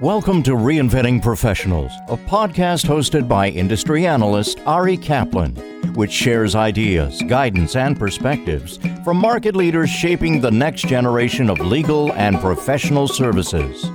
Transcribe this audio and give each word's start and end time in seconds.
Welcome 0.00 0.42
to 0.42 0.56
Reinventing 0.56 1.22
Professionals, 1.22 1.92
a 2.08 2.16
podcast 2.16 2.84
hosted 2.84 3.28
by 3.28 3.50
industry 3.50 4.08
analyst 4.08 4.58
Ari 4.66 4.96
Kaplan, 4.96 5.54
which 5.94 6.10
shares 6.10 6.56
ideas, 6.56 7.22
guidance, 7.28 7.76
and 7.76 7.96
perspectives 7.96 8.80
from 9.04 9.18
market 9.18 9.54
leaders 9.54 9.88
shaping 9.88 10.40
the 10.40 10.50
next 10.50 10.88
generation 10.88 11.48
of 11.48 11.60
legal 11.60 12.12
and 12.14 12.40
professional 12.40 13.06
services. 13.06 13.88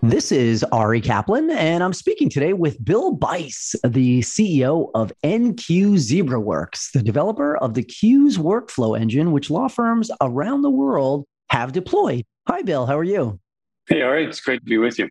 This 0.00 0.30
is 0.30 0.62
Ari 0.70 1.00
Kaplan, 1.00 1.50
and 1.50 1.82
I'm 1.82 1.92
speaking 1.92 2.30
today 2.30 2.52
with 2.52 2.82
Bill 2.84 3.10
Bice, 3.10 3.74
the 3.82 4.20
CEO 4.20 4.92
of 4.94 5.12
NQ 5.24 5.96
ZebraWorks, 5.96 6.92
the 6.92 7.02
developer 7.02 7.56
of 7.56 7.74
the 7.74 7.82
Qes 7.82 8.38
workflow 8.38 8.96
engine, 8.96 9.32
which 9.32 9.50
law 9.50 9.66
firms 9.66 10.08
around 10.20 10.62
the 10.62 10.70
world 10.70 11.24
have 11.50 11.72
deployed. 11.72 12.24
Hi, 12.46 12.62
Bill. 12.62 12.86
How 12.86 12.96
are 12.96 13.02
you? 13.02 13.40
Hey, 13.88 14.02
all 14.02 14.10
right. 14.10 14.28
It's 14.28 14.40
great 14.40 14.60
to 14.60 14.64
be 14.64 14.78
with 14.78 14.98
you. 14.98 15.08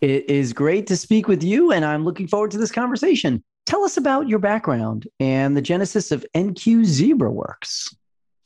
It 0.00 0.28
is 0.28 0.52
great 0.52 0.86
to 0.88 0.96
speak 0.96 1.28
with 1.28 1.42
you, 1.42 1.72
and 1.72 1.84
I'm 1.84 2.04
looking 2.04 2.26
forward 2.26 2.50
to 2.52 2.58
this 2.58 2.72
conversation. 2.72 3.42
Tell 3.66 3.84
us 3.84 3.96
about 3.96 4.28
your 4.28 4.38
background 4.38 5.06
and 5.20 5.56
the 5.56 5.62
genesis 5.62 6.12
of 6.12 6.24
NQ 6.34 6.82
ZebraWorks. 6.82 7.94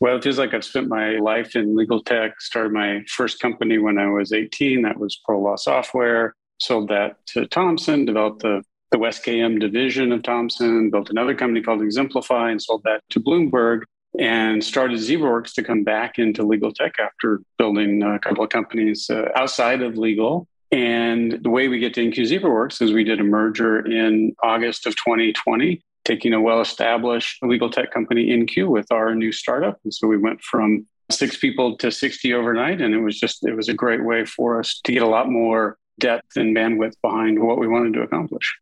Well, 0.01 0.17
it 0.17 0.25
feels 0.25 0.39
like 0.39 0.55
I've 0.55 0.65
spent 0.65 0.89
my 0.89 1.19
life 1.19 1.55
in 1.55 1.77
legal 1.77 2.03
tech. 2.03 2.41
Started 2.41 2.73
my 2.73 3.03
first 3.09 3.39
company 3.39 3.79
when 3.79 3.99
I 3.99 4.09
was 4.09 4.33
18. 4.33 4.83
That 4.83 4.99
was 4.99 5.21
ProLaw 5.29 5.59
Software. 5.59 6.35
Sold 6.59 6.89
that 6.89 7.25
to 7.27 7.47
Thomson, 7.47 8.07
developed 8.07 8.43
the, 8.43 8.63
the 8.91 8.99
West 8.99 9.25
KM 9.25 9.61
division 9.61 10.11
of 10.13 10.23
Thomson, 10.23 10.91
built 10.91 11.11
another 11.11 11.35
company 11.35 11.63
called 11.63 11.83
Exemplify 11.83 12.51
and 12.51 12.63
sold 12.63 12.83
that 12.85 13.03
to 13.11 13.21
Bloomberg 13.21 13.83
and 14.19 14.63
started 14.63 14.99
ZebraWorks 14.99 15.55
to 15.55 15.63
come 15.63 15.85
back 15.85 16.19
into 16.19 16.43
legal 16.43 16.73
tech 16.73 16.95
after 16.99 17.41
building 17.59 18.03
a 18.03 18.19
couple 18.19 18.43
of 18.43 18.51
companies 18.51 19.09
uh, 19.09 19.29
outside 19.37 19.83
of 19.83 19.97
legal. 19.97 20.49
And 20.73 21.41
the 21.43 21.51
way 21.51 21.69
we 21.69 21.79
get 21.79 21.95
to 21.95 22.01
NQ 22.01 22.41
ZebraWorks 22.41 22.81
is 22.83 22.93
we 22.93 23.05
did 23.05 23.21
a 23.21 23.25
merger 23.25 23.85
in 23.85 24.35
August 24.43 24.87
of 24.87 24.95
2020, 24.97 25.83
taking 26.05 26.33
a 26.33 26.41
well 26.41 26.61
established 26.61 27.43
legal 27.43 27.71
tech 27.71 27.93
company, 27.93 28.29
NQ, 28.29 28.69
with 28.69 28.91
our 28.93 29.15
new 29.15 29.33
startup. 29.33 29.79
And 29.85 29.93
so 29.93 30.07
we 30.07 30.17
went 30.17 30.41
from 30.43 30.87
six 31.11 31.37
people 31.37 31.77
to 31.79 31.91
60 31.91 32.35
overnight. 32.35 32.81
And 32.81 32.95
it 32.95 33.01
was 33.01 33.19
just, 33.19 33.45
it 33.45 33.55
was 33.55 33.69
a 33.69 33.75
great 33.75 34.05
way 34.05 34.25
for 34.25 34.61
us 34.61 34.81
to 34.85 34.93
get 34.93 35.03
a 35.03 35.09
lot 35.09 35.29
more 35.29 35.77
depth 35.99 36.37
and 36.37 36.57
bandwidth 36.57 36.95
behind 37.03 37.43
what 37.43 37.59
we 37.59 37.67
wanted 37.67 37.95
to 37.95 38.03
accomplish. 38.03 38.57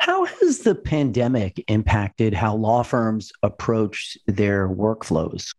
How 0.00 0.24
has 0.24 0.60
the 0.60 0.74
pandemic 0.74 1.62
impacted 1.68 2.32
how 2.32 2.54
law 2.54 2.82
firms 2.82 3.32
approach 3.42 4.16
their 4.26 4.66
workflows? 4.66 5.54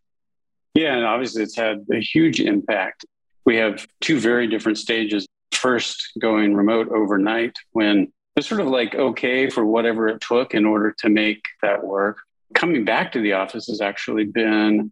Yeah, 0.74 0.96
and 0.96 1.04
obviously 1.04 1.44
it's 1.44 1.54
had 1.54 1.86
a 1.92 2.00
huge 2.00 2.40
impact. 2.40 3.04
We 3.44 3.54
have 3.58 3.86
two 4.00 4.18
very 4.18 4.48
different 4.48 4.78
stages. 4.78 5.28
First, 5.52 6.10
going 6.18 6.56
remote 6.56 6.88
overnight 6.88 7.56
when 7.70 8.12
it's 8.34 8.48
sort 8.48 8.60
of 8.60 8.66
like 8.66 8.96
okay 8.96 9.48
for 9.48 9.64
whatever 9.64 10.08
it 10.08 10.20
took 10.20 10.54
in 10.54 10.66
order 10.66 10.92
to 10.98 11.08
make 11.08 11.44
that 11.62 11.84
work. 11.84 12.18
Coming 12.52 12.84
back 12.84 13.12
to 13.12 13.20
the 13.20 13.34
office 13.34 13.68
has 13.68 13.80
actually 13.80 14.24
been 14.24 14.90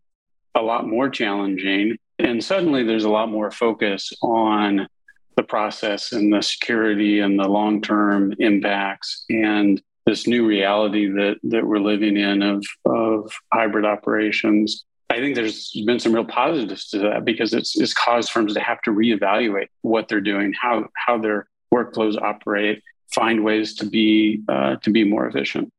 a 0.55 0.63
lot 0.63 0.87
more 0.87 1.09
challenging. 1.09 1.97
And 2.21 2.45
suddenly 2.45 2.85
there's 2.85 3.05
a 3.05 3.11
lot 3.11 3.29
more 3.29 3.51
focus 3.51 4.13
on 4.23 4.87
the 5.37 5.43
process 5.43 6.13
and 6.13 6.33
the 6.33 6.43
security 6.43 7.21
and 7.21 7.39
the 7.39 7.49
long 7.49 7.81
term 7.81 8.35
impacts 8.39 9.25
and 9.31 9.81
this 10.07 10.27
new 10.27 10.47
reality 10.47 11.07
that 11.07 11.37
that 11.45 11.67
we're 11.67 11.79
living 11.79 12.17
in 12.17 12.43
of 12.43 12.65
of 12.85 13.33
hybrid 13.53 13.85
operations. 13.85 14.85
I 15.09 15.17
think 15.17 15.35
there's 15.35 15.73
been 15.87 15.99
some 15.99 16.15
real 16.15 16.25
positives 16.25 16.89
to 16.91 16.99
that 17.01 17.25
because 17.25 17.53
it's, 17.53 17.79
it's 17.81 17.93
caused 17.93 18.31
firms 18.31 18.55
to 18.55 18.61
have 18.61 18.81
to 18.83 18.93
reevaluate 18.93 19.67
what 19.83 20.07
they're 20.09 20.21
doing, 20.21 20.53
how 20.61 20.87
how 20.95 21.19
their 21.19 21.49
workflows 21.75 22.21
operate, 22.21 22.83
find 23.13 23.45
ways 23.45 23.75
to 23.77 23.87
be 23.87 24.43
uh, 24.49 24.77
to 24.77 24.91
be 24.91 25.05
more 25.05 25.27
efficient. 25.27 25.73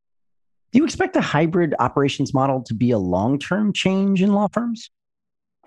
Do 0.72 0.80
you 0.80 0.86
expect 0.86 1.14
the 1.14 1.22
hybrid 1.22 1.76
operations 1.80 2.34
model 2.34 2.62
to 2.64 2.74
be 2.74 2.92
a 2.92 2.98
long 2.98 3.40
term 3.40 3.74
change 3.74 4.22
in 4.22 4.34
law 4.34 4.48
firms? 4.48 4.90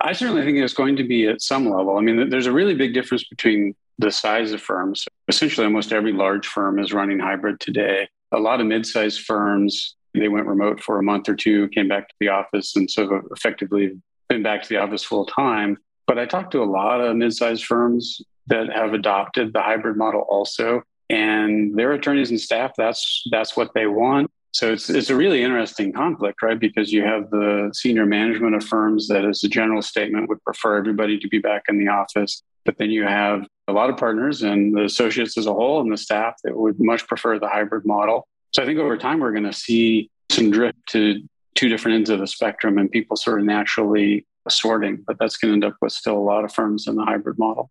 I 0.00 0.12
certainly 0.12 0.44
think 0.44 0.58
it's 0.58 0.74
going 0.74 0.96
to 0.96 1.04
be 1.04 1.26
at 1.28 1.42
some 1.42 1.70
level. 1.70 1.96
I 1.96 2.00
mean, 2.00 2.28
there's 2.28 2.46
a 2.46 2.52
really 2.52 2.74
big 2.74 2.94
difference 2.94 3.24
between 3.24 3.74
the 3.98 4.10
size 4.10 4.52
of 4.52 4.60
firms. 4.60 5.06
Essentially, 5.28 5.66
almost 5.66 5.92
every 5.92 6.12
large 6.12 6.46
firm 6.46 6.78
is 6.78 6.92
running 6.92 7.18
hybrid 7.18 7.60
today. 7.60 8.08
A 8.32 8.38
lot 8.38 8.60
of 8.60 8.66
mid-sized 8.66 9.20
firms, 9.20 9.96
they 10.12 10.28
went 10.28 10.46
remote 10.46 10.82
for 10.82 10.98
a 10.98 11.02
month 11.02 11.28
or 11.28 11.36
two, 11.36 11.68
came 11.68 11.88
back 11.88 12.08
to 12.08 12.14
the 12.20 12.28
office, 12.28 12.76
and 12.76 12.90
so 12.90 13.22
effectively 13.30 13.92
been 14.28 14.42
back 14.42 14.62
to 14.62 14.68
the 14.68 14.78
office 14.78 15.04
full 15.04 15.26
time. 15.26 15.78
But 16.06 16.18
I 16.18 16.26
talked 16.26 16.52
to 16.52 16.62
a 16.62 16.64
lot 16.64 17.00
of 17.00 17.16
mid-sized 17.16 17.64
firms 17.64 18.20
that 18.48 18.70
have 18.72 18.92
adopted 18.92 19.52
the 19.52 19.62
hybrid 19.62 19.96
model 19.96 20.26
also, 20.28 20.82
and 21.08 21.76
their 21.76 21.92
attorneys 21.92 22.30
and 22.30 22.40
staff 22.40 22.72
that's 22.76 23.22
that's 23.30 23.56
what 23.56 23.72
they 23.74 23.86
want. 23.86 24.30
So 24.54 24.72
it's 24.72 24.88
it's 24.88 25.10
a 25.10 25.16
really 25.16 25.42
interesting 25.42 25.92
conflict, 25.92 26.40
right? 26.40 26.58
Because 26.58 26.92
you 26.92 27.02
have 27.02 27.28
the 27.30 27.72
senior 27.74 28.06
management 28.06 28.54
of 28.54 28.62
firms 28.62 29.08
that, 29.08 29.24
as 29.24 29.42
a 29.42 29.48
general 29.48 29.82
statement, 29.82 30.28
would 30.28 30.42
prefer 30.44 30.76
everybody 30.76 31.18
to 31.18 31.28
be 31.28 31.40
back 31.40 31.64
in 31.68 31.76
the 31.76 31.88
office, 31.88 32.40
but 32.64 32.78
then 32.78 32.90
you 32.90 33.02
have 33.02 33.48
a 33.66 33.72
lot 33.72 33.90
of 33.90 33.96
partners 33.96 34.42
and 34.42 34.72
the 34.76 34.84
associates 34.84 35.36
as 35.36 35.46
a 35.46 35.52
whole 35.52 35.80
and 35.80 35.92
the 35.92 35.96
staff 35.96 36.34
that 36.44 36.56
would 36.56 36.76
much 36.78 37.04
prefer 37.08 37.36
the 37.36 37.48
hybrid 37.48 37.84
model. 37.84 38.28
So 38.52 38.62
I 38.62 38.66
think 38.66 38.78
over 38.78 38.96
time 38.96 39.18
we're 39.18 39.32
going 39.32 39.42
to 39.42 39.52
see 39.52 40.08
some 40.30 40.52
drift 40.52 40.78
to 40.90 41.20
two 41.56 41.68
different 41.68 41.96
ends 41.96 42.10
of 42.10 42.20
the 42.20 42.26
spectrum 42.28 42.78
and 42.78 42.88
people 42.88 43.16
sort 43.16 43.40
of 43.40 43.46
naturally 43.46 44.24
sorting, 44.48 45.02
but 45.04 45.16
that's 45.18 45.36
going 45.36 45.50
to 45.50 45.54
end 45.54 45.64
up 45.64 45.76
with 45.82 45.92
still 45.92 46.16
a 46.16 46.22
lot 46.22 46.44
of 46.44 46.52
firms 46.52 46.86
in 46.86 46.94
the 46.94 47.04
hybrid 47.04 47.40
model. 47.40 47.70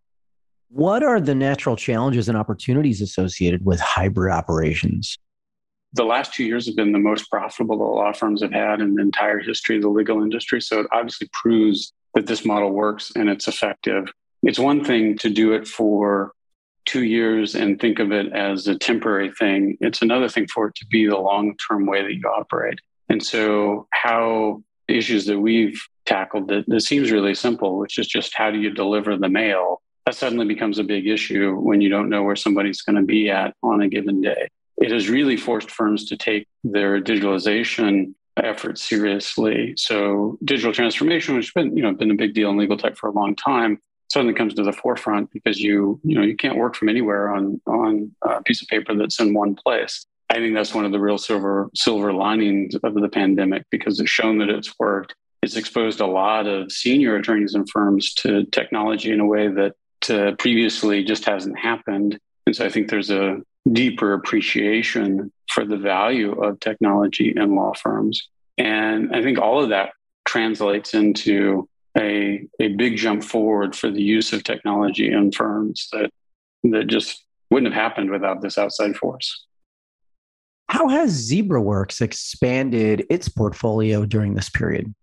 What 0.67 1.01
are 1.01 1.21
the 1.21 1.35
natural 1.35 1.77
challenges 1.77 2.27
and 2.27 2.37
opportunities 2.37 2.99
associated 2.99 3.63
with 3.63 3.79
hybrid 3.79 4.33
operations? 4.33 5.17
The 5.93 6.03
last 6.03 6.33
two 6.33 6.43
years 6.43 6.65
have 6.65 6.75
been 6.75 6.91
the 6.91 6.99
most 6.99 7.29
profitable 7.29 7.77
the 7.77 7.83
law 7.83 8.13
firms 8.13 8.41
have 8.41 8.51
had 8.51 8.81
in 8.81 8.95
the 8.95 9.01
entire 9.01 9.39
history 9.39 9.75
of 9.75 9.83
the 9.83 9.89
legal 9.89 10.23
industry. 10.23 10.61
So 10.61 10.79
it 10.79 10.87
obviously 10.91 11.29
proves 11.33 11.93
that 12.15 12.25
this 12.25 12.45
model 12.45 12.71
works 12.71 13.11
and 13.15 13.29
it's 13.29 13.47
effective 13.47 14.07
it's 14.43 14.59
one 14.59 14.83
thing 14.83 15.17
to 15.19 15.29
do 15.29 15.53
it 15.53 15.67
for 15.67 16.33
two 16.85 17.03
years 17.03 17.55
and 17.55 17.79
think 17.79 17.99
of 17.99 18.11
it 18.11 18.31
as 18.33 18.67
a 18.67 18.77
temporary 18.77 19.31
thing. 19.31 19.77
It's 19.79 20.01
another 20.01 20.27
thing 20.27 20.47
for 20.47 20.67
it 20.67 20.75
to 20.75 20.85
be 20.87 21.07
the 21.07 21.17
long 21.17 21.55
term 21.57 21.85
way 21.85 22.03
that 22.03 22.13
you 22.13 22.23
operate. 22.27 22.79
And 23.09 23.23
so, 23.23 23.87
how 23.91 24.61
issues 24.89 25.25
that 25.27 25.39
we've 25.39 25.81
tackled 26.05 26.49
that, 26.49 26.65
that 26.67 26.81
seems 26.81 27.09
really 27.09 27.33
simple, 27.33 27.77
which 27.77 27.97
is 27.97 28.07
just 28.07 28.35
how 28.35 28.51
do 28.51 28.59
you 28.59 28.69
deliver 28.69 29.15
the 29.15 29.29
mail? 29.29 29.81
That 30.05 30.15
suddenly 30.15 30.45
becomes 30.45 30.77
a 30.77 30.83
big 30.83 31.07
issue 31.07 31.55
when 31.55 31.79
you 31.79 31.87
don't 31.87 32.09
know 32.09 32.23
where 32.23 32.35
somebody's 32.35 32.81
going 32.81 32.97
to 32.97 33.03
be 33.03 33.29
at 33.29 33.55
on 33.63 33.81
a 33.81 33.87
given 33.87 34.19
day. 34.19 34.49
It 34.77 34.91
has 34.91 35.09
really 35.09 35.37
forced 35.37 35.71
firms 35.71 36.05
to 36.05 36.17
take 36.17 36.47
their 36.63 37.01
digitalization 37.01 38.13
efforts 38.37 38.81
seriously. 38.81 39.73
So 39.77 40.37
digital 40.43 40.73
transformation, 40.73 41.35
which 41.35 41.47
has 41.47 41.53
been, 41.53 41.77
you 41.77 41.83
know, 41.83 41.93
been 41.93 42.11
a 42.11 42.15
big 42.15 42.33
deal 42.33 42.49
in 42.49 42.57
legal 42.57 42.77
tech 42.77 42.95
for 42.97 43.07
a 43.07 43.11
long 43.13 43.35
time, 43.35 43.79
suddenly 44.11 44.33
comes 44.33 44.53
to 44.53 44.63
the 44.63 44.71
forefront 44.71 45.31
because 45.31 45.59
you 45.59 45.99
you 46.03 46.15
know 46.15 46.21
you 46.21 46.35
can't 46.35 46.57
work 46.57 46.75
from 46.75 46.89
anywhere 46.89 47.33
on 47.33 47.59
on 47.65 48.11
a 48.21 48.41
piece 48.43 48.61
of 48.61 48.67
paper 48.67 48.95
that's 48.95 49.19
in 49.19 49.33
one 49.33 49.55
place. 49.55 50.05
I 50.29 50.35
think 50.35 50.55
that's 50.55 50.73
one 50.73 50.85
of 50.85 50.91
the 50.91 50.99
real 50.99 51.17
silver 51.17 51.69
silver 51.75 52.13
linings 52.13 52.75
of 52.83 52.93
the 52.93 53.09
pandemic 53.09 53.63
because 53.71 53.99
it's 53.99 54.09
shown 54.09 54.37
that 54.39 54.49
it's 54.49 54.73
worked. 54.79 55.15
It's 55.41 55.57
exposed 55.57 55.99
a 55.99 56.07
lot 56.07 56.47
of 56.47 56.71
senior 56.71 57.15
attorneys 57.17 57.55
and 57.55 57.69
firms 57.69 58.13
to 58.15 58.45
technology 58.45 59.11
in 59.11 59.19
a 59.19 59.25
way 59.25 59.49
that 59.49 59.75
uh, 60.09 60.35
previously 60.37 61.03
just 61.03 61.25
hasn't 61.25 61.59
happened. 61.59 62.17
And 62.45 62.55
so 62.55 62.65
I 62.65 62.69
think 62.69 62.89
there's 62.89 63.09
a 63.09 63.41
deeper 63.71 64.13
appreciation 64.13 65.31
for 65.49 65.65
the 65.65 65.77
value 65.77 66.31
of 66.31 66.59
technology 66.59 67.33
in 67.35 67.55
law 67.55 67.73
firms. 67.81 68.27
And 68.57 69.15
I 69.15 69.21
think 69.21 69.39
all 69.39 69.63
of 69.63 69.69
that 69.69 69.91
translates 70.25 70.93
into 70.93 71.67
a, 71.97 72.47
a 72.59 72.69
big 72.69 72.97
jump 72.97 73.23
forward 73.23 73.75
for 73.75 73.89
the 73.89 74.01
use 74.01 74.33
of 74.33 74.43
technology 74.43 75.11
in 75.11 75.31
firms 75.31 75.87
that 75.91 76.09
that 76.63 76.87
just 76.87 77.23
wouldn't 77.51 77.73
have 77.73 77.81
happened 77.81 78.09
without 78.09 78.41
this 78.41 78.57
outside 78.57 78.95
force. 78.95 79.45
How 80.69 80.87
has 80.87 81.29
ZebraWorks 81.29 82.01
expanded 82.01 83.05
its 83.09 83.27
portfolio 83.27 84.05
during 84.05 84.33
this 84.33 84.49
period? 84.49 84.93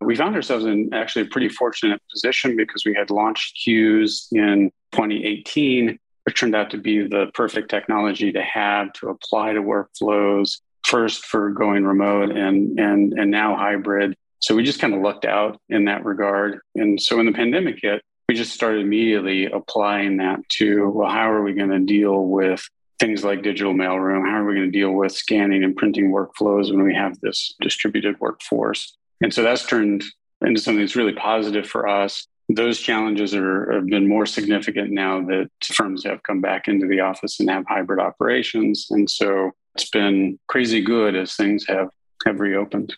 We 0.00 0.14
found 0.14 0.36
ourselves 0.36 0.66
in 0.66 0.90
actually 0.92 1.22
a 1.22 1.28
pretty 1.28 1.48
fortunate 1.48 2.00
position 2.12 2.54
because 2.54 2.84
we 2.84 2.94
had 2.94 3.10
launched 3.10 3.56
Qes 3.66 4.30
in 4.32 4.70
2018, 4.92 5.98
which 6.26 6.38
turned 6.38 6.54
out 6.54 6.70
to 6.70 6.78
be 6.78 7.06
the 7.06 7.30
perfect 7.34 7.70
technology 7.70 8.32
to 8.32 8.42
have 8.42 8.92
to 8.94 9.08
apply 9.08 9.52
to 9.52 9.60
workflows, 9.60 10.60
first 10.84 11.24
for 11.24 11.50
going 11.50 11.84
remote 11.84 12.30
and 12.30 12.78
and 12.78 13.14
and 13.14 13.30
now 13.30 13.56
hybrid 13.56 14.14
so 14.40 14.54
we 14.54 14.62
just 14.62 14.80
kind 14.80 14.94
of 14.94 15.00
lucked 15.00 15.24
out 15.24 15.60
in 15.68 15.86
that 15.86 16.04
regard. 16.04 16.60
And 16.74 17.00
so 17.00 17.16
when 17.16 17.26
the 17.26 17.32
pandemic 17.32 17.78
hit, 17.82 18.02
we 18.28 18.34
just 18.34 18.52
started 18.52 18.80
immediately 18.82 19.46
applying 19.46 20.18
that 20.18 20.40
to, 20.50 20.88
well, 20.90 21.10
how 21.10 21.30
are 21.30 21.42
we 21.42 21.52
going 21.52 21.70
to 21.70 21.80
deal 21.80 22.26
with 22.26 22.64
things 22.98 23.24
like 23.24 23.42
digital 23.42 23.74
mailroom? 23.74 24.28
How 24.28 24.38
are 24.38 24.44
we 24.44 24.54
going 24.54 24.70
to 24.70 24.78
deal 24.78 24.92
with 24.92 25.12
scanning 25.12 25.64
and 25.64 25.76
printing 25.76 26.10
workflows 26.12 26.70
when 26.70 26.84
we 26.84 26.94
have 26.94 27.18
this 27.20 27.54
distributed 27.60 28.20
workforce? 28.20 28.96
And 29.22 29.32
so 29.32 29.42
that's 29.42 29.66
turned 29.66 30.04
into 30.44 30.60
something 30.60 30.80
that's 30.80 30.96
really 30.96 31.14
positive 31.14 31.66
for 31.66 31.88
us. 31.88 32.26
Those 32.56 32.80
challenges 32.80 33.34
are, 33.34 33.70
have 33.72 33.86
been 33.86 34.08
more 34.08 34.26
significant 34.26 34.90
now 34.90 35.20
that 35.26 35.50
firms 35.62 36.04
have 36.04 36.22
come 36.22 36.40
back 36.40 36.68
into 36.68 36.86
the 36.86 37.00
office 37.00 37.38
and 37.38 37.50
have 37.50 37.64
hybrid 37.68 38.00
operations. 38.00 38.88
And 38.90 39.08
so 39.08 39.52
it's 39.74 39.90
been 39.90 40.38
crazy 40.48 40.80
good 40.80 41.14
as 41.14 41.34
things 41.34 41.66
have, 41.68 41.88
have 42.24 42.40
reopened. 42.40 42.96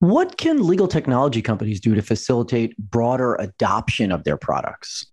What 0.00 0.36
can 0.36 0.66
legal 0.66 0.88
technology 0.88 1.40
companies 1.40 1.80
do 1.80 1.94
to 1.94 2.02
facilitate 2.02 2.76
broader 2.76 3.34
adoption 3.36 4.12
of 4.12 4.24
their 4.24 4.36
products? 4.36 5.06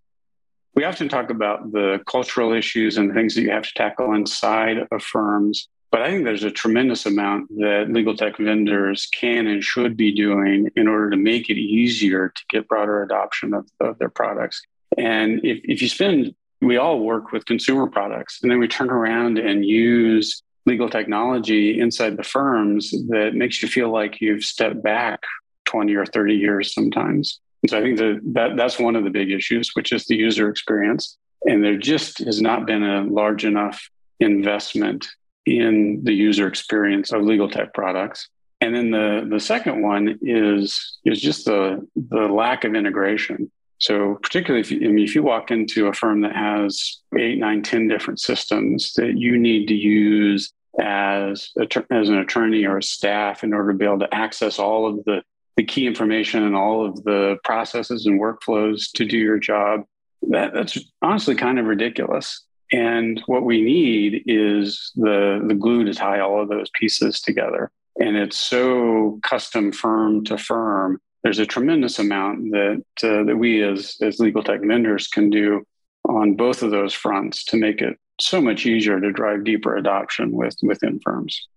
We 0.75 0.83
often 0.83 1.07
talk 1.07 1.29
about 1.29 1.71
the 1.71 2.01
cultural 2.09 2.51
issues 2.51 2.97
and 2.97 3.13
things 3.13 3.35
that 3.35 3.43
you 3.43 3.51
have 3.51 3.63
to 3.63 3.73
tackle 3.75 4.13
inside 4.13 4.77
of 4.91 5.03
firms. 5.03 5.69
But 5.93 6.01
I 6.01 6.09
think 6.09 6.23
there's 6.23 6.43
a 6.43 6.49
tremendous 6.49 7.05
amount 7.05 7.49
that 7.49 7.85
legal 7.91 8.17
tech 8.17 8.39
vendors 8.39 9.07
can 9.13 9.45
and 9.45 9.63
should 9.63 9.95
be 9.95 10.11
doing 10.11 10.71
in 10.75 10.87
order 10.87 11.11
to 11.11 11.17
make 11.17 11.51
it 11.51 11.57
easier 11.59 12.29
to 12.29 12.43
get 12.49 12.67
broader 12.67 13.03
adoption 13.03 13.53
of, 13.53 13.69
of 13.79 13.99
their 13.99 14.09
products. 14.09 14.63
And 14.97 15.39
if, 15.45 15.59
if 15.63 15.83
you 15.83 15.87
spend, 15.87 16.33
we 16.61 16.77
all 16.77 17.01
work 17.01 17.31
with 17.31 17.45
consumer 17.45 17.85
products, 17.85 18.39
and 18.41 18.49
then 18.49 18.57
we 18.57 18.67
turn 18.67 18.89
around 18.89 19.37
and 19.37 19.63
use 19.63 20.41
legal 20.65 20.89
technology 20.89 21.79
inside 21.79 22.17
the 22.17 22.23
firms 22.23 22.89
that 23.09 23.35
makes 23.35 23.61
you 23.61 23.69
feel 23.69 23.91
like 23.91 24.19
you've 24.19 24.43
stepped 24.43 24.81
back 24.81 25.21
20 25.65 25.93
or 25.93 26.07
30 26.07 26.33
years 26.33 26.73
sometimes. 26.73 27.39
And 27.61 27.69
so 27.69 27.77
I 27.77 27.81
think 27.83 27.99
that, 27.99 28.19
that 28.33 28.57
that's 28.57 28.79
one 28.79 28.95
of 28.95 29.03
the 29.03 29.11
big 29.11 29.29
issues, 29.29 29.69
which 29.75 29.91
is 29.91 30.07
the 30.07 30.15
user 30.15 30.49
experience. 30.49 31.19
And 31.43 31.63
there 31.63 31.77
just 31.77 32.17
has 32.25 32.41
not 32.41 32.65
been 32.65 32.81
a 32.81 33.03
large 33.03 33.45
enough 33.45 33.91
investment 34.19 35.07
in 35.45 36.01
the 36.03 36.13
user 36.13 36.47
experience 36.47 37.11
of 37.11 37.23
legal 37.23 37.49
tech 37.49 37.73
products. 37.73 38.29
And 38.61 38.73
then 38.73 38.91
the, 38.91 39.27
the 39.29 39.39
second 39.39 39.81
one 39.81 40.19
is, 40.21 40.99
is 41.03 41.19
just 41.21 41.45
the, 41.45 41.85
the 41.95 42.27
lack 42.27 42.63
of 42.63 42.75
integration. 42.75 43.51
So 43.79 44.17
particularly 44.21 44.61
if 44.61 44.71
you, 44.71 44.87
I 44.87 44.91
mean, 44.91 45.03
if 45.03 45.15
you 45.15 45.23
walk 45.23 45.51
into 45.51 45.87
a 45.87 45.93
firm 45.93 46.21
that 46.21 46.33
has 46.33 47.01
eight, 47.19 47.39
nine, 47.39 47.61
ten 47.61 47.89
different 47.89 48.21
systems 48.21 48.93
that 48.93 49.17
you 49.17 49.37
need 49.37 49.67
to 49.67 49.73
use 49.73 50.53
as 50.79 51.49
a, 51.59 51.67
as 51.91 52.07
an 52.07 52.19
attorney 52.19 52.63
or 52.63 52.77
a 52.77 52.83
staff 52.83 53.43
in 53.43 53.53
order 53.53 53.73
to 53.73 53.77
be 53.77 53.83
able 53.83 53.99
to 53.99 54.13
access 54.13 54.59
all 54.59 54.87
of 54.87 55.03
the, 55.03 55.21
the 55.57 55.63
key 55.63 55.85
information 55.85 56.43
and 56.43 56.55
all 56.55 56.85
of 56.85 57.03
the 57.03 57.37
processes 57.43 58.05
and 58.05 58.21
workflows 58.21 58.91
to 58.93 59.03
do 59.03 59.17
your 59.17 59.39
job, 59.39 59.81
that, 60.29 60.53
that's 60.53 60.77
honestly 61.01 61.35
kind 61.35 61.59
of 61.59 61.65
ridiculous. 61.65 62.45
And 62.73 63.21
what 63.27 63.43
we 63.43 63.61
need 63.61 64.23
is 64.25 64.91
the, 64.95 65.43
the 65.47 65.53
glue 65.53 65.85
to 65.85 65.93
tie 65.93 66.19
all 66.19 66.41
of 66.41 66.49
those 66.49 66.71
pieces 66.73 67.21
together. 67.21 67.71
And 67.99 68.17
it's 68.17 68.37
so 68.37 69.19
custom 69.21 69.71
firm 69.71 70.25
to 70.25 70.39
firm. 70.39 70.99
There's 71.23 71.37
a 71.37 71.45
tremendous 71.45 71.99
amount 71.99 72.51
that, 72.51 72.83
uh, 73.03 73.23
that 73.23 73.37
we 73.37 73.63
as, 73.63 73.95
as 74.01 74.19
legal 74.19 74.43
tech 74.43 74.61
vendors 74.61 75.07
can 75.07 75.29
do 75.29 75.63
on 76.09 76.33
both 76.33 76.63
of 76.63 76.71
those 76.71 76.93
fronts 76.93 77.45
to 77.45 77.57
make 77.57 77.79
it 77.79 77.97
so 78.19 78.41
much 78.41 78.65
easier 78.65 78.99
to 78.99 79.11
drive 79.11 79.43
deeper 79.43 79.77
adoption 79.77 80.31
with, 80.31 80.55
within 80.63 80.99
firms. 80.99 81.47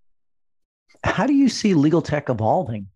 How 1.02 1.26
do 1.26 1.32
you 1.32 1.48
see 1.48 1.72
legal 1.72 2.02
tech 2.02 2.28
evolving? 2.28 2.88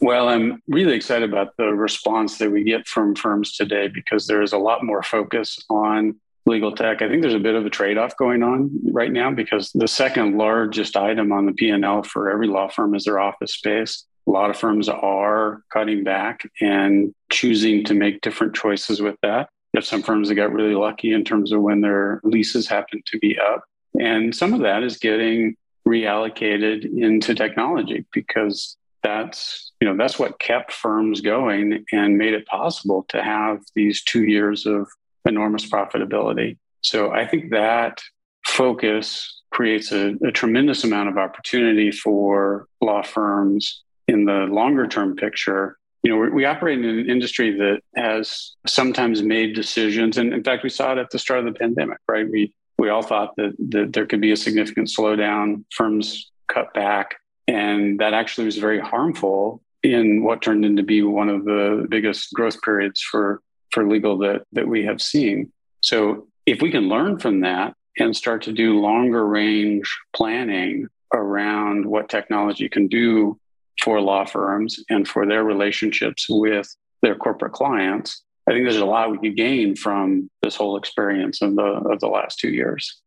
Well, 0.00 0.28
I'm 0.28 0.62
really 0.68 0.94
excited 0.94 1.28
about 1.30 1.56
the 1.56 1.72
response 1.72 2.36
that 2.38 2.50
we 2.50 2.62
get 2.62 2.86
from 2.86 3.14
firms 3.14 3.56
today 3.56 3.88
because 3.88 4.26
there 4.26 4.42
is 4.42 4.52
a 4.52 4.58
lot 4.58 4.84
more 4.84 5.02
focus 5.02 5.58
on 5.70 6.16
legal 6.46 6.72
tech. 6.72 7.00
I 7.00 7.08
think 7.08 7.22
there's 7.22 7.34
a 7.34 7.38
bit 7.38 7.54
of 7.54 7.64
a 7.64 7.70
trade-off 7.70 8.16
going 8.16 8.42
on 8.42 8.70
right 8.92 9.12
now 9.12 9.30
because 9.30 9.70
the 9.72 9.88
second 9.88 10.36
largest 10.36 10.96
item 10.96 11.32
on 11.32 11.46
the 11.46 11.52
P&L 11.52 12.02
for 12.02 12.30
every 12.30 12.46
law 12.46 12.68
firm 12.68 12.94
is 12.94 13.04
their 13.04 13.18
office 13.18 13.54
space. 13.54 14.04
A 14.26 14.30
lot 14.30 14.50
of 14.50 14.56
firms 14.56 14.88
are 14.88 15.62
cutting 15.72 16.04
back 16.04 16.48
and 16.60 17.14
choosing 17.30 17.84
to 17.84 17.94
make 17.94 18.20
different 18.20 18.54
choices 18.54 19.00
with 19.00 19.16
that. 19.22 19.48
You 19.72 19.78
have 19.78 19.86
some 19.86 20.02
firms 20.02 20.28
that 20.28 20.34
got 20.34 20.52
really 20.52 20.74
lucky 20.74 21.12
in 21.12 21.24
terms 21.24 21.52
of 21.52 21.60
when 21.60 21.80
their 21.80 22.20
leases 22.24 22.68
happen 22.68 23.02
to 23.06 23.18
be 23.18 23.38
up. 23.38 23.64
And 24.00 24.34
some 24.34 24.54
of 24.54 24.60
that 24.60 24.82
is 24.82 24.98
getting 24.98 25.56
reallocated 25.86 26.84
into 26.84 27.34
technology 27.34 28.06
because 28.12 28.76
that's 29.02 29.72
you 29.80 29.86
know 29.86 29.96
that's 29.96 30.18
what 30.18 30.40
kept 30.40 30.72
firms 30.72 31.20
going 31.20 31.84
and 31.92 32.16
made 32.16 32.32
it 32.32 32.46
possible 32.46 33.04
to 33.10 33.22
have 33.22 33.60
these 33.74 34.02
two 34.02 34.24
years 34.24 34.64
of 34.64 34.88
enormous 35.26 35.68
profitability. 35.68 36.58
So 36.82 37.10
I 37.10 37.26
think 37.26 37.50
that 37.50 38.02
focus 38.44 39.42
creates 39.50 39.92
a, 39.92 40.14
a 40.24 40.32
tremendous 40.32 40.84
amount 40.84 41.08
of 41.08 41.16
opportunity 41.16 41.90
for 41.90 42.66
law 42.80 43.02
firms 43.02 43.82
in 44.06 44.24
the 44.24 44.46
longer 44.50 44.86
term 44.86 45.16
picture 45.16 45.78
you 46.04 46.10
know, 46.10 46.18
we 46.18 46.44
operate 46.44 46.78
in 46.78 46.84
an 46.84 47.08
industry 47.08 47.56
that 47.56 47.80
has 47.96 48.54
sometimes 48.66 49.22
made 49.22 49.54
decisions, 49.54 50.18
and 50.18 50.34
in 50.34 50.44
fact, 50.44 50.62
we 50.62 50.68
saw 50.68 50.92
it 50.92 50.98
at 50.98 51.08
the 51.10 51.18
start 51.18 51.40
of 51.40 51.46
the 51.46 51.58
pandemic. 51.58 51.96
Right? 52.06 52.30
We 52.30 52.54
we 52.78 52.90
all 52.90 53.02
thought 53.02 53.34
that 53.36 53.54
that 53.70 53.94
there 53.94 54.04
could 54.04 54.20
be 54.20 54.30
a 54.30 54.36
significant 54.36 54.88
slowdown. 54.88 55.64
Firms 55.74 56.30
cut 56.52 56.74
back, 56.74 57.14
and 57.48 57.98
that 58.00 58.12
actually 58.12 58.44
was 58.44 58.58
very 58.58 58.80
harmful 58.80 59.62
in 59.82 60.22
what 60.22 60.42
turned 60.42 60.66
into 60.66 60.82
be 60.82 61.00
one 61.02 61.30
of 61.30 61.46
the 61.46 61.86
biggest 61.88 62.34
growth 62.34 62.60
periods 62.60 63.00
for 63.00 63.40
for 63.74 63.86
legal 63.86 64.16
that 64.18 64.42
that 64.52 64.68
we 64.68 64.84
have 64.84 65.02
seen. 65.02 65.52
So 65.80 66.28
if 66.46 66.62
we 66.62 66.70
can 66.70 66.88
learn 66.88 67.18
from 67.18 67.40
that 67.40 67.74
and 67.98 68.16
start 68.16 68.42
to 68.42 68.52
do 68.52 68.80
longer 68.80 69.26
range 69.26 69.92
planning 70.14 70.86
around 71.12 71.84
what 71.84 72.08
technology 72.08 72.68
can 72.68 72.86
do 72.86 73.38
for 73.82 74.00
law 74.00 74.24
firms 74.24 74.78
and 74.88 75.06
for 75.06 75.26
their 75.26 75.44
relationships 75.44 76.26
with 76.28 76.74
their 77.02 77.14
corporate 77.14 77.52
clients, 77.52 78.22
I 78.48 78.52
think 78.52 78.64
there's 78.64 78.76
a 78.76 78.84
lot 78.84 79.10
we 79.10 79.18
could 79.18 79.36
gain 79.36 79.76
from 79.76 80.30
this 80.42 80.56
whole 80.56 80.76
experience 80.76 81.42
of 81.42 81.56
the 81.56 81.62
of 81.62 81.98
the 82.00 82.08
last 82.08 82.38
two 82.38 82.50
years. 82.50 83.00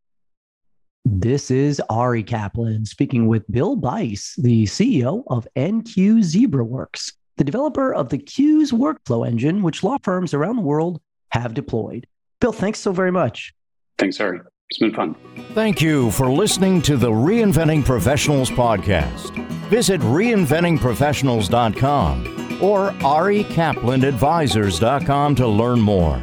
This 1.06 1.50
is 1.50 1.82
Ari 1.90 2.24
Kaplan 2.24 2.86
speaking 2.86 3.28
with 3.28 3.50
Bill 3.50 3.78
Bice, 3.78 4.36
the 4.38 4.66
CEO 4.66 5.24
of 5.28 5.48
NQ 5.56 6.20
ZebraWorks 6.20 7.14
the 7.38 7.44
developer 7.44 7.94
of 7.94 8.10
the 8.10 8.18
Qes 8.18 8.74
workflow 8.74 9.28
engine, 9.28 9.62
which 9.64 9.84
law 9.84 9.98
firms 10.02 10.34
around 10.34 10.56
the 10.58 10.62
world 10.62 11.02
have 11.32 11.54
deployed. 11.54 12.08
Bill, 12.40 12.52
thanks 12.52 12.80
so 12.80 12.92
very 12.92 13.12
much. 13.12 13.54
Thanks, 13.98 14.20
Ari. 14.20 14.42
It's 14.70 14.80
been 14.80 14.94
fun. 14.94 15.16
Thank 15.54 15.82
you 15.82 16.12
for 16.12 16.30
listening 16.30 16.82
to 16.84 16.98
the 16.98 17.10
Reinventing 17.10 17.86
Professionals 17.86 18.50
podcast. 18.50 19.32
Visit 19.70 20.02
reinventingprofessionals.com 20.02 22.60
or 22.62 22.92
arikaplanadvisors.com 22.92 25.36
to 25.36 25.48
learn 25.48 25.80
more. 25.80 26.22